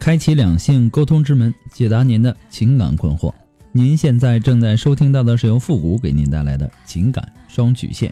[0.00, 3.30] 开启两性沟通之门，解答您的情感困惑。
[3.70, 8.10] 您现在正在收听到的是由复古给您带来的情感双曲线，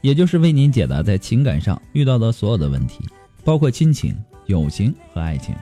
[0.00, 3.04] 也就是为您解答在情感上遇到的所有的问题，
[3.44, 5.54] 包括亲情、友情和爱情。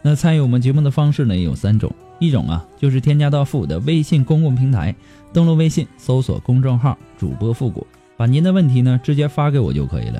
[0.00, 4.94] 那参与我们节目的方式呢，也有三种：一种啊，就是添加到复古的微信公共平台，
[5.30, 7.86] 登录微信搜索公众号“主播复古”，
[8.16, 10.18] 把您的问题呢直接发给我就可以了；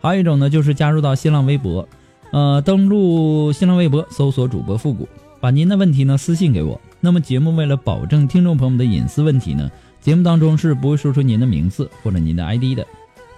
[0.00, 1.88] 还有一种呢，就是加入到新浪微博。
[2.34, 6.80] 呃，登录新浪微博搜索主播复古，把您的问题呢私信给我。
[6.98, 12.84] 那么节目为了保证听众朋友们的隐私问题呢，节目当中是不会说出您的名字或者您的 ID 的。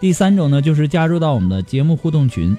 [0.00, 2.56] 第三种呢，就是加入到我们的节目互动群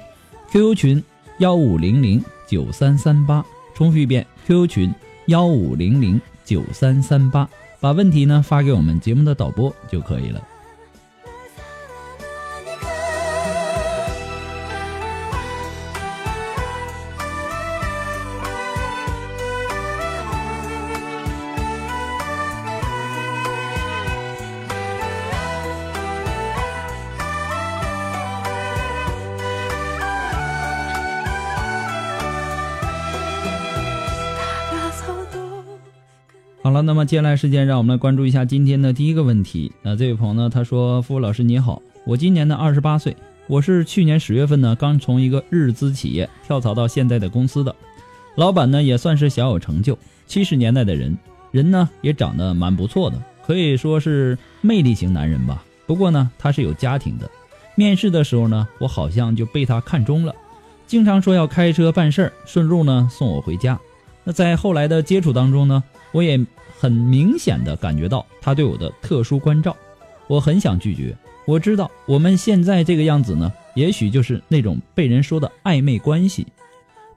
[0.52, 1.04] ，QQ 群
[1.40, 3.44] 幺五零零九三三八，
[3.74, 4.94] 重复一遍，QQ 群
[5.26, 7.50] 幺五零零九三三八，
[7.80, 10.40] 把问题呢发给我们节目的导播就可以了。
[36.78, 39.72] 了，那么接下来时间，让我们来关注一下今天的第一个问题。
[39.82, 43.16] 那这位朋友呢，他说：“付老师你好，我今年呢二十八岁，
[43.48, 47.76] 我是去年十月份呢刚从一个日资企业跳槽到现在的公司的，
[48.36, 51.18] 老板呢也算是小有成就，七十年代的人，
[51.52, 55.64] 人呢也长得蛮不错的，可以说是魅力型男人吧。
[55.88, 57.30] 不过呢，他是有家庭的。
[57.76, 60.36] 面试的时候呢，我好像就被他看中了，
[60.86, 63.80] 经常说要开车办事儿，顺路呢送我回家。
[64.28, 65.82] 那在后来的接触当中呢。”
[66.14, 66.40] 我也
[66.80, 69.76] 很明显的感觉到他对我的特殊关照，
[70.28, 71.16] 我很想拒绝。
[71.46, 76.48] 我知道我们现在这个样子呢，也许就是那种被人说的暧昧关系。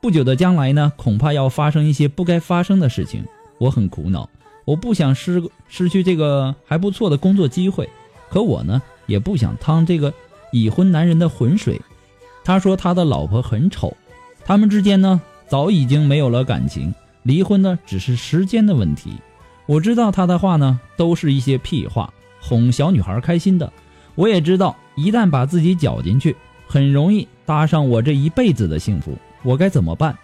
[0.00, 3.24] 不久的将来呢，恐怕要发生一些不该发生的事情。
[3.58, 4.28] 我很苦恼，
[4.64, 7.88] 我不想失失去这个还不错的工作机会，
[8.28, 10.12] 可我呢，也不想趟这个
[10.52, 11.80] 已婚男人的浑水。
[12.44, 13.96] 他说他的老婆很丑，
[14.44, 16.94] 他们之间呢，早已经没有了感情。
[17.24, 19.14] 离婚呢，只是时间的问题。
[19.66, 23.70] 我知道他的话呢，都是一些屁话，哄小女孩开心的。
[24.14, 26.36] 我也知道，一旦把自己搅进去，
[26.68, 29.18] 很容易搭上我这一辈子的幸福。
[29.42, 30.16] 我该怎么办？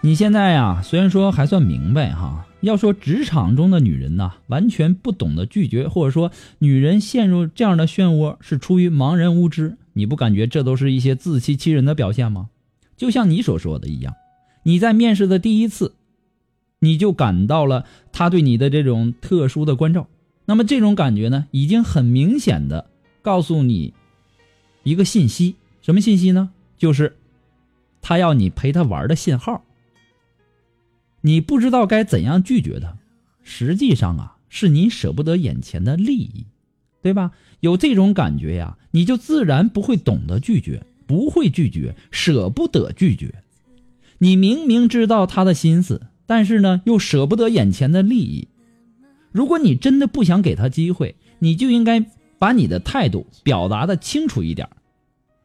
[0.00, 9.76] 你现在呀，虽然说还算明白哈，要说职场中的女人呐，完全不懂得拒绝，或者说女人陷入这样的漩涡，是出于茫然无知。
[9.98, 12.50] 你不感觉这都是一些自欺欺人的表现吗？
[12.96, 14.14] 就像你所说的一样，
[14.62, 15.96] 你在面试的第一次，
[16.78, 20.06] 你就感到了他对你的这种特殊的关照。
[20.44, 22.88] 那么这种感觉呢，已经很明显的
[23.22, 23.92] 告诉你
[24.84, 26.50] 一个信息，什么信息呢？
[26.76, 27.16] 就是
[28.00, 29.64] 他要你陪他玩的信号。
[31.22, 32.96] 你不知道该怎样拒绝他，
[33.42, 36.46] 实际上啊，是你舍不得眼前的利益。
[37.02, 37.32] 对吧？
[37.60, 43.42] 有这种感觉呀，你就自然不会懂得拒绝，不会拒绝，舍不得拒绝。
[44.18, 48.48] 你明明知道他的心思，但是呢，又舍不得眼前的利益。
[49.30, 52.04] 如果你真的不想给他机会，你就应该
[52.38, 54.68] 把你的态度表达的清楚一点。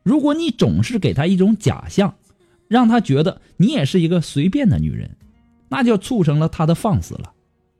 [0.03, 2.15] 如果你总是给他一种假象，
[2.67, 5.15] 让他觉得你也是一个随便的女人，
[5.69, 7.33] 那就促成了他的放肆了，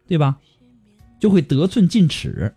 [0.07, 0.38] 对吧？
[1.19, 2.54] 就会得寸进尺。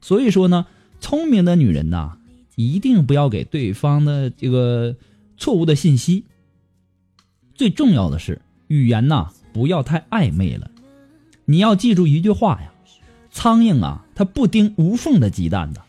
[0.00, 0.66] 所以说呢，
[1.00, 2.18] 聪明的女人呐，
[2.56, 4.96] 一定不要给对方的这个
[5.36, 6.24] 错误的信息。
[7.54, 10.70] 最重要的是，语言呐不要太暧昧了。
[11.44, 12.72] 你要记住一句话呀：
[13.30, 15.82] 苍蝇啊，它不叮无缝的鸡蛋的。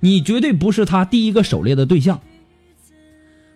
[0.00, 2.20] 你绝对不是他第一个狩猎的对象。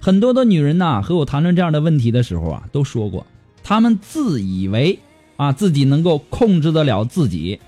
[0.00, 3.26] 很多的女人呐，和我谈论这样的问题的时候啊，都说过，
[3.62, 4.98] 她们自以为
[5.36, 7.60] 啊自己能够控制得了自己。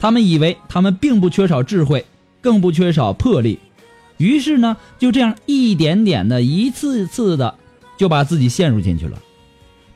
[0.00, 2.04] 她们以为她们并不缺少智慧，
[2.40, 3.58] 更不缺少魄力，
[4.18, 7.56] 于是呢，就这样一点点的、一次次的，
[7.96, 9.20] 就把自己陷入进去了。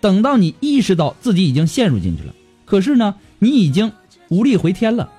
[0.00, 3.93] 等到你意识到自己已经陷入进去了，可是呢，你已经
[4.29, 5.11] 无力回天了，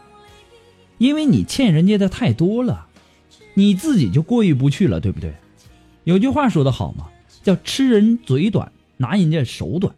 [1.00, 2.88] 因为你欠人家的太多了，
[3.56, 5.34] 你自己就过意不去了，对不对？
[6.04, 7.08] 有句话说的好嘛，
[7.42, 9.96] 叫吃人嘴短，拿人家手短，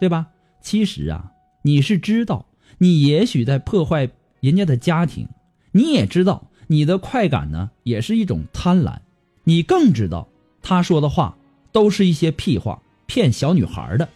[0.00, 0.26] 对吧？
[0.60, 1.30] 其实啊，
[1.62, 2.46] 你是知道，
[2.78, 4.10] 你也许在破坏
[4.40, 5.28] 人家的家庭，
[5.72, 8.98] 你也知道你的快感呢，也是一种贪婪，
[9.44, 10.28] 你更知道
[10.62, 11.36] 他说的话
[11.72, 12.82] 都是一些屁话。
[13.06, 14.08] 骗小女孩的，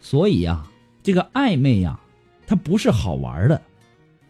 [0.00, 0.64] 所以呀，
[1.02, 1.98] 这个暧昧呀，
[2.46, 3.60] 它不是好玩的，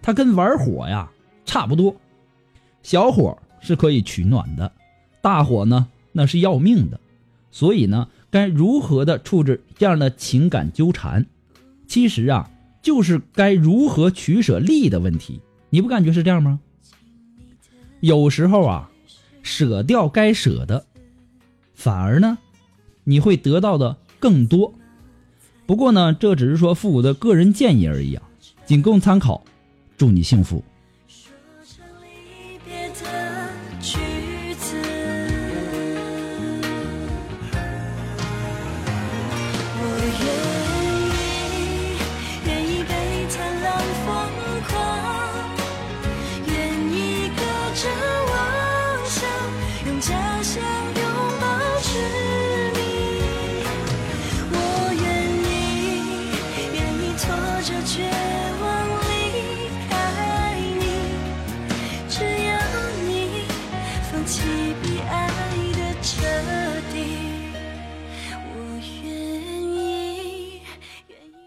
[0.01, 1.13] 它跟玩火呀
[1.45, 1.95] 差不多。
[2.83, 4.73] 小火是可以取暖的，
[5.21, 6.99] 大火呢那是要命的。
[7.51, 11.27] 所以呢，该如何的处置这样的情感纠缠，
[11.87, 12.51] 其实啊，
[12.81, 15.39] 就是该如何取舍利益的问题。
[15.75, 16.61] 你不感觉是这样吗？
[17.99, 18.93] 有时候啊，
[19.43, 20.87] 舍掉该舍的，
[21.75, 22.39] 反而呢。
[23.03, 24.73] 你会得到的更多，
[25.67, 28.23] 不过呢，这只是说父母的个人建议而已啊，
[28.65, 29.43] 仅供参考。
[29.97, 30.63] 祝你幸福。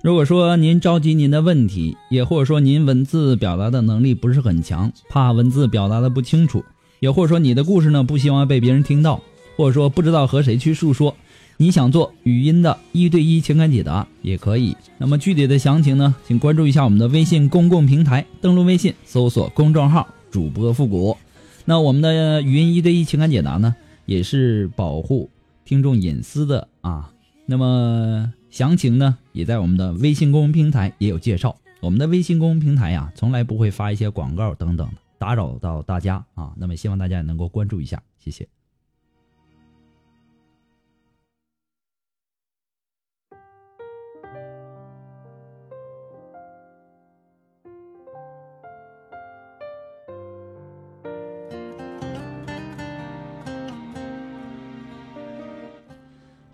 [0.07, 6.63] 如果说您着急您的问题，也或者说您文字表达的能力不是很强，怕文字表达的不清楚，
[7.01, 9.21] 也或者说你的故事呢不希望被别人听到，
[9.57, 11.13] 或者说不知道和谁去诉说，
[11.57, 14.77] 你想做语音的一对一情感解答也可以。
[14.97, 21.17] 那么具体的详情呢，请关注一下我们的微信公共平台，登录微信搜索公众号主播复古。
[21.65, 23.75] 那我们的语音一对一情感解答呢，
[24.05, 25.29] 也是保护
[25.65, 27.11] 听众隐私的啊。
[27.45, 28.31] 那么。
[28.57, 31.55] 详情呢，也在我们的微信公众平台也有介绍。
[31.79, 36.53] 我们的微信公众平台呀，从来不会发一些广告等等的，打扰到大家啊。
[36.57, 38.47] 那么希望大家能够关注一下，谢谢。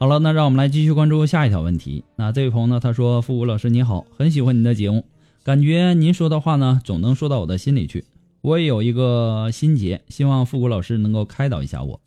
[0.04, 2.04] 好了，那让我们来继续关注下一条问题。
[2.18, 5.06] 那这位朋友呢，他说：“复古老师你好，很喜欢您的节目，
[5.46, 8.04] 感觉您说的话呢，总能说到我的心里去。
[8.42, 12.02] 我也有一个心结，希望复古老师能够开导一下我。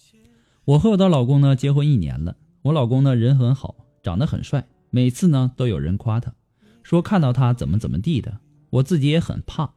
[0.66, 6.34] 我和我的老公呢，结婚一年了，我老公呢人很好，长得很帅，每次呢都有人夸他，
[6.82, 8.36] 说看到他怎么怎么地的。
[8.68, 9.70] 我自己也很怕，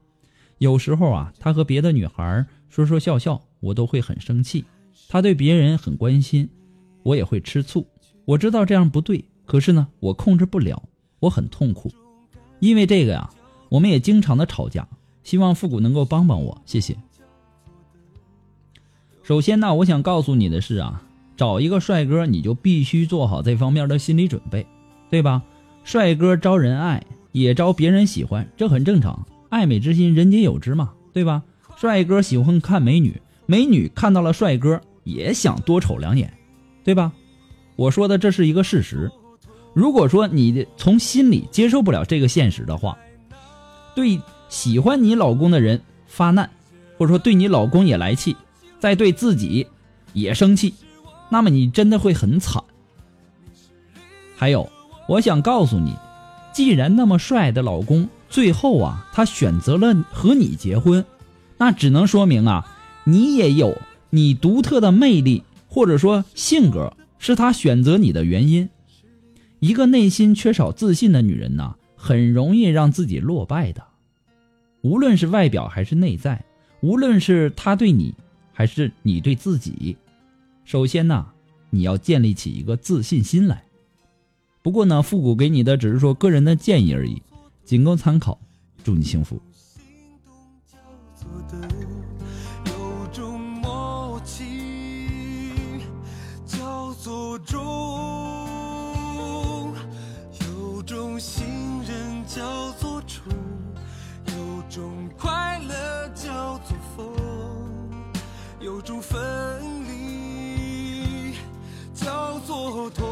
[0.57, 4.65] 有时候啊，他和别的女孩说说笑笑，我都会很生气。
[5.07, 6.49] 他对别人很关心，
[7.03, 7.87] 我也会吃醋。”
[8.29, 10.83] 我知道这样不对，可是呢，我控制不了，
[11.19, 11.91] 我很痛苦。
[12.59, 13.27] 因为这个呀，
[13.69, 14.87] 我们也经常的吵架。
[15.23, 16.95] 希望复古能够帮帮我，谢谢。
[19.23, 21.01] 首先呢，我想告诉你的是啊，
[21.35, 24.63] 找一个帅哥，你就必须做好这方面的心理准备，
[25.09, 25.41] 对吧？
[25.83, 29.25] 帅哥招人爱，也招别人喜欢，这很正常。
[29.49, 31.41] 爱美之心，人皆有之嘛，对吧？
[31.77, 36.31] 帅哥喜欢看美女，美女看到了帅哥，也想多瞅两眼，
[36.83, 37.11] 对吧？
[37.79, 39.09] 我说的这是一个事实，
[39.73, 42.97] 如果说你从心里接受不了这个现实的话，
[43.95, 44.19] 对
[44.49, 46.49] 喜欢你老公的人发难，
[46.97, 48.35] 或者说对你老公也来气，
[48.79, 49.65] 再对自己
[50.11, 50.73] 也生气，
[51.29, 52.61] 那么你真的会很惨。
[54.35, 54.69] 还有，
[55.07, 55.95] 我想告诉你，
[56.51, 61.05] 既然那么帅的老公最后啊，他选择了和你结婚，
[61.57, 63.77] 那只能说明啊，你也有
[64.09, 66.91] 你独特的魅力，或者说性格。
[67.19, 68.67] 是他选择你的原因。
[69.59, 73.83] 一个内心缺少自信的女人呐，很容易让自己落败的。
[74.81, 76.43] 无论是外表还是内在，
[76.81, 78.15] 无论是他对你，
[78.53, 79.97] 还是你对自己，
[80.63, 81.27] 首先呢，
[81.69, 83.61] 你要建立起一个自信心来。
[84.61, 87.21] 不过呢，复古给你的只是说个人的建议而已，
[87.65, 88.39] 仅供参考。
[88.81, 89.41] 祝你幸福。
[109.09, 109.19] 分
[109.87, 111.33] 离
[111.93, 113.05] 叫做痛。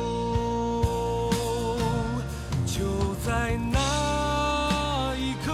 [2.65, 2.83] 就
[3.25, 5.51] 在那一刻，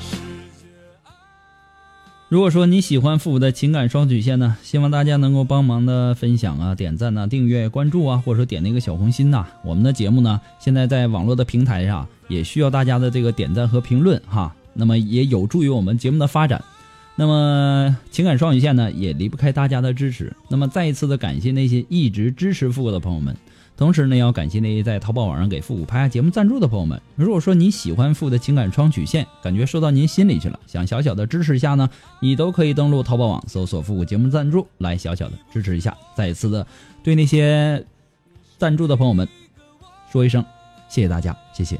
[0.00, 0.16] 世
[0.58, 0.66] 界
[2.28, 16.60] 如果说你喜欢复古的情感双曲线呢，希望大家能够帮忙的分享啊，点赞呐，订阅关注啊，或者说点那个小红心呐，我们的节目呢，现在在网络的平台上，也需要大家的这个点赞和评论哈，那么也有助于我们节目的发展。
[17.16, 20.34] 那么情感双曲线呢，也离不开大家的支持。
[20.48, 23.34] 那么再一次的感谢那些一直支持复古的朋友们。
[23.76, 26.98] 同时呢，要感谢那些在淘宝网上给复古拍下节目赞助的朋友们。
[27.14, 31.88] 如果说你喜欢复的情感双曲线，感觉说到您心里去了，想小小的支持一下呢，
[32.20, 35.94] 你都可以登录淘宝网搜索“复古节目赞助”来小小的支持一下。
[36.14, 36.66] 再一次的
[37.02, 37.84] 对那些
[38.56, 39.28] 赞助的朋友们
[40.10, 40.42] 说一声
[40.88, 41.78] 谢谢大家，谢谢。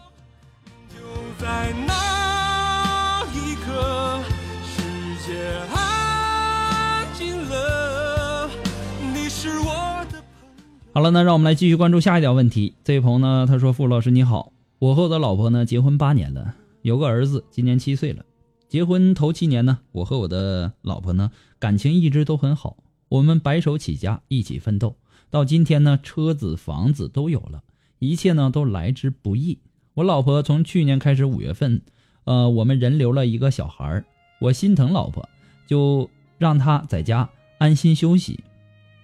[10.96, 12.72] 好了，那让我们来继续关注下一条问题。
[12.82, 18.24] 这位朋友呢，他说：“傅老师你好，我和我的老婆呢结婚八年了，有个儿子，今年七岁了。
[18.66, 22.78] 结婚头七年呢，我和我的老婆呢感情一直都很好，
[23.10, 24.96] 我们白手起家，一起奋斗，
[25.28, 27.62] 到今天呢，车子房子都有了，
[27.98, 29.58] 一切呢都来之不易。
[29.92, 31.82] 我老婆从去年开始五月份，
[32.24, 34.02] 呃，我们人留了一个小孩，
[34.40, 35.28] 我心疼老婆，
[35.66, 38.42] 就让她在家安心休息，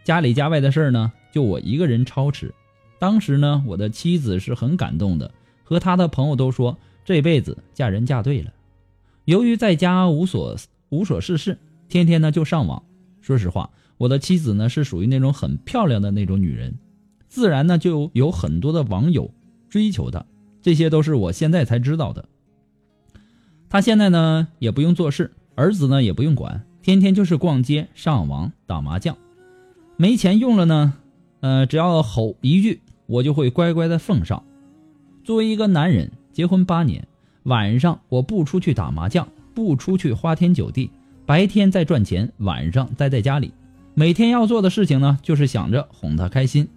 [0.04, 2.54] 家里家外的事儿呢。”就我一个人操持，
[3.00, 5.32] 当时呢，我的妻子是很感动的，
[5.64, 8.52] 和她的朋友都说这辈子嫁人嫁对了。
[9.24, 10.56] 由于在家无所
[10.90, 11.58] 无所事事，
[11.88, 12.82] 天天呢就上网。
[13.20, 16.74] 说实话，我的妻子呢是属于那种很漂亮的那种女人，
[17.28, 19.32] 自然呢就有很多的网友
[19.68, 20.24] 追求她，
[20.60, 22.24] 这些都是我现在才知道的。
[23.70, 29.16] 她现在呢也不用做事，儿子呢也不用管，天天就是逛街、上网、打麻将，
[29.96, 30.94] 没钱用了呢。
[31.42, 34.44] 呃，只要吼一句，我就会乖乖的奉上。
[35.24, 37.04] 作为一个男人，结婚八年，
[37.42, 40.88] 晚上我不出去打麻将，不出去花天酒地，
[41.26, 43.52] 白天在赚钱，晚上待在家里，
[43.94, 46.68] 每天要做的事情呢，就是想着哄她开心。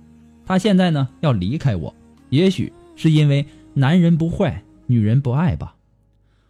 [0.48, 1.94] 她现在呢要离开我，
[2.32, 3.46] 也许是因为
[3.76, 5.76] 男人不坏，女人不爱吧。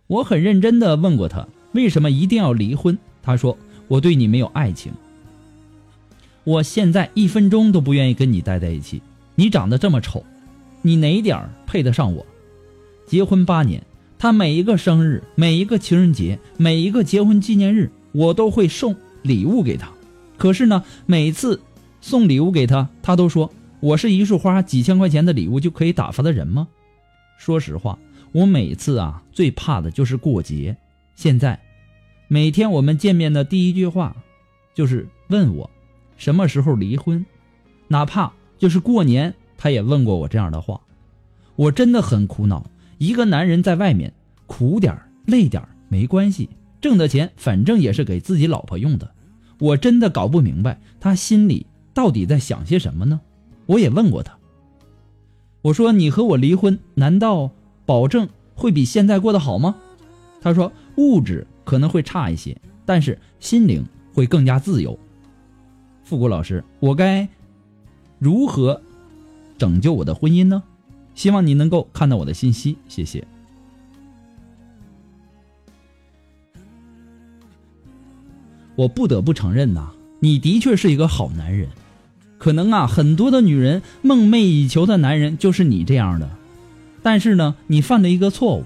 [0.08, 2.98] 我很认真的问过她，为什么一定要离婚？
[3.22, 3.58] 她说
[3.90, 4.94] 我对你没有爱情。
[6.46, 9.02] 我现在一分钟都不愿意跟你待在一起。
[9.36, 10.24] 你长得这么丑，
[10.82, 12.26] 你哪点配得上我？
[13.06, 13.84] 结婚八年，
[14.18, 19.92] 他每一个生日、每一个情人节、每一个结婚纪念日，我都会送礼物给他。
[20.38, 21.60] 可是呢，每次
[22.00, 26.68] 送礼物给他，他都说我是一束花，几千块钱的礼物就可以打发的人吗？
[27.38, 27.98] 说实话，
[28.32, 30.78] 我每次啊最怕的就是过节。
[31.16, 31.60] 现在，
[32.28, 34.16] 每天我们见面的第一句话，
[34.74, 35.70] 就是问我。
[36.18, 37.26] 什么时候离婚？
[37.88, 40.82] 哪怕就是过年，他也问过我这样的话。
[41.56, 42.66] 我真的很苦恼。
[42.98, 44.14] 一个男人在外面
[44.46, 49.14] 苦点累点没关系，挣的钱反正也是给自己老婆用的。
[49.60, 53.20] 我真的搞不明白他心里到底在想些什么呢？
[53.66, 54.38] 我也问过他。
[55.62, 57.52] 我说：“你和我离婚，难道
[57.86, 59.76] 保证会比现在过得好吗？”
[60.42, 62.56] 他说：“物质可能会差一些，
[62.86, 64.98] 但是心灵会更加自由。”
[66.06, 67.28] 复古老师，我该
[68.20, 68.80] 如何
[69.58, 70.62] 拯救我的婚姻呢？
[71.16, 73.26] 希望你能够看到我的信息，谢谢。
[78.76, 81.68] 我不得不承认呐，你的确是一个好男人。
[82.38, 86.30] 可能啊，很多的女人梦寐以求的男人就是你这样的。
[87.02, 88.64] 但是呢，你犯了一个错误，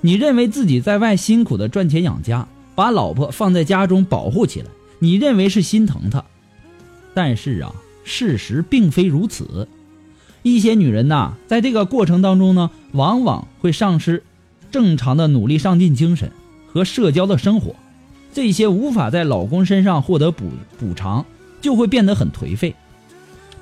[0.00, 4.70] 你认为自己在外辛苦的赚钱养家，把老婆放在家中保护起来。
[5.02, 6.22] 你认为是心疼她，
[7.12, 9.66] 但是啊，事实并非如此。
[10.44, 14.22] 一些女人呐，在这个过程当中呢，往往会丧失
[14.70, 16.30] 正常的努力上进精神
[16.68, 17.74] 和社交的生活，
[18.32, 20.44] 这些无法在老公身上获得补
[20.78, 21.26] 补偿，
[21.60, 22.76] 就会变得很颓废，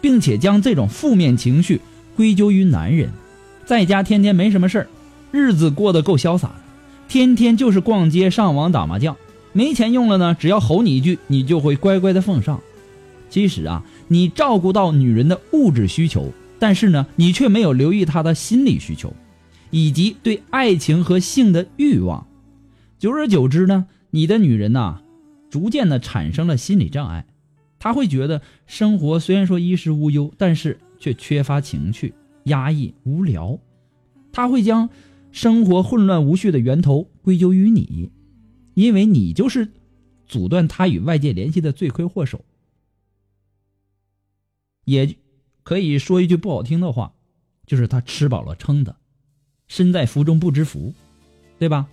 [0.03, 1.81] 并且将这种负面情绪
[2.17, 3.09] 归咎于男人，
[3.65, 4.87] 在家天天没什么事儿，
[5.33, 6.55] 日子过得够潇洒的，
[7.09, 9.17] 天天就是逛街、上网、打麻将。
[9.53, 12.61] 没钱用了呢，只要吼你一句，你就会乖乖的奉上。
[13.29, 19.13] 其实啊，你照顾到女人的物质需求，但是呢，你却没有留意她的心理需求，
[19.71, 22.27] 以及对爱情和性的欲望。
[22.99, 25.01] 久而久之呢，你的女人呐，
[25.49, 27.27] 逐渐的产生了心理障碍。
[27.79, 32.15] 她会觉得生活虽然说衣食无忧，但是却缺乏情趣、
[32.45, 33.59] 压抑、无聊。
[34.33, 34.91] 她会将
[35.33, 38.11] 生活混乱无序的源头归咎于你。
[38.81, 39.69] 因为你就是
[40.27, 42.43] 阻断他与外界联系的罪魁祸首，
[44.87, 45.17] 也
[45.63, 47.13] 可以说一句不好听的话，
[47.67, 48.97] 就是他吃饱了撑的，
[49.69, 50.95] 身在福中不知福，
[51.59, 51.89] 对吧？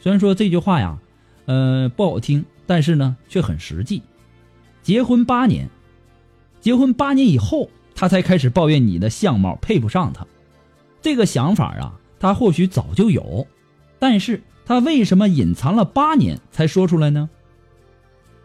[0.00, 1.00] 虽然说这句话呀，
[1.46, 4.00] 呃，不好听，但是呢却很实际。
[4.80, 5.68] 结婚八年，
[6.60, 10.24] 结婚八年以后，他才开始抱怨你的相貌配不上他。
[11.02, 13.44] 这个想法啊，他或许早就有，
[13.98, 17.30] 但是他为什么隐藏了八年才说出来呢？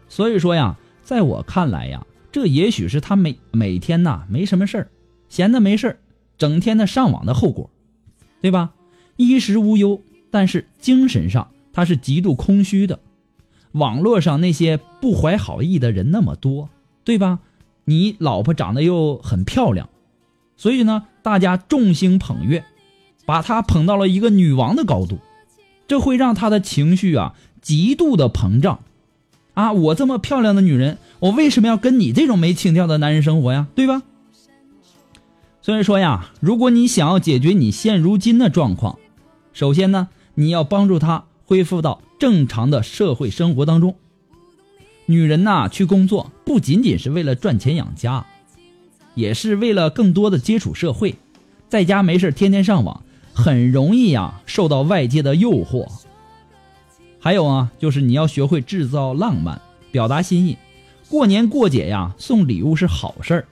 [0.08, 4.88] 所以说呀，在我看来呀，这也许是他每每天呐没什么事儿，
[5.28, 5.98] 闲的没事儿，
[6.38, 7.70] 整天的上网的后果，
[8.42, 8.72] 对吧？
[9.18, 10.02] 衣食无忧，
[10.32, 13.02] 但是精神上他是极度空虚的。
[13.74, 16.70] 网络上那些不怀好意的人那么多，
[17.04, 17.40] 对吧？
[17.84, 19.90] 你老婆长得又很漂亮，
[20.56, 22.64] 所以呢，大家众星捧月，
[23.26, 25.20] 把她捧到了一个女王的高度，
[25.88, 28.80] 这会让他的情绪啊极度的膨胀。
[29.54, 33.68] 啊，我这么漂亮的女人，我为什么要跟你这种没情调的男人生活呀？
[33.76, 34.02] 对吧？
[35.62, 38.98] 所以说呀，如果你想要解决你现如今的状况，
[39.54, 43.96] 首先呢，你要帮助他恢复到正常的社会生活当中。
[45.06, 48.26] 女人呐，去工作不仅仅是为了赚钱养家，
[49.14, 51.16] 也是为了更多的接触社会。
[51.70, 55.88] 在家没事天天上网，很容易呀受到外界的诱惑。
[57.20, 59.62] 还有啊，就是你要学会制造浪漫，
[59.92, 60.58] 表达心意。
[61.10, 63.48] 过年过节呀，送礼物是好事儿。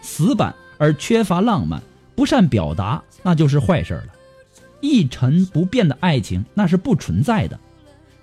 [0.00, 1.82] 死板而缺乏浪漫，
[2.14, 4.06] 不善表达，那就是坏事了。
[4.80, 7.58] 一成不变的爱情那是不存在的。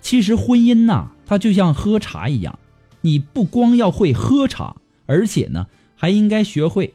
[0.02, 2.58] 其实婚姻呐，它就像喝茶一样，
[3.02, 4.76] 你不光要会喝茶，
[5.06, 6.94] 而且呢，还应该学会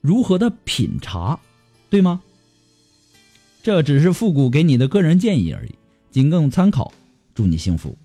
[0.00, 1.38] 如何的品茶，
[1.88, 2.20] 对吗？
[3.64, 5.70] 这只是复古给你的个人建议而已，
[6.10, 6.92] 仅供参考。
[7.34, 7.96] 祝你幸福。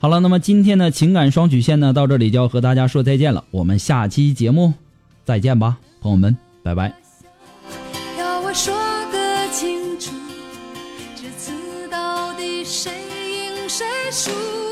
[0.00, 3.44] 好了，那么今天的情感双曲线呢，到这里就要和大家说再见了。
[3.50, 4.72] 我们下期节目
[5.26, 7.07] 再见吧，朋友们，拜拜。
[14.10, 14.67] 输